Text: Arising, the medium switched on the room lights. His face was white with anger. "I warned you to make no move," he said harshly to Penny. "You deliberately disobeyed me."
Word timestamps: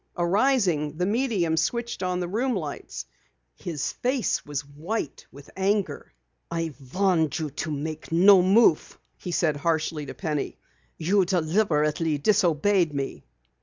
Arising, 0.17 0.97
the 0.97 1.05
medium 1.05 1.55
switched 1.55 2.01
on 2.01 2.19
the 2.19 2.27
room 2.27 2.55
lights. 2.55 3.05
His 3.55 3.93
face 3.93 4.43
was 4.43 4.65
white 4.65 5.27
with 5.31 5.51
anger. 5.55 6.11
"I 6.49 6.73
warned 6.91 7.37
you 7.37 7.51
to 7.51 7.69
make 7.69 8.11
no 8.11 8.41
move," 8.41 8.97
he 9.15 9.29
said 9.29 9.57
harshly 9.57 10.07
to 10.07 10.15
Penny. 10.15 10.57
"You 10.97 11.23
deliberately 11.23 12.17
disobeyed 12.17 12.95
me." 12.95 13.25